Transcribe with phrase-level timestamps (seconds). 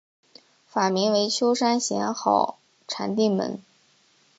[0.65, 2.57] 法名为休山贤好
[2.87, 3.61] 禅定门。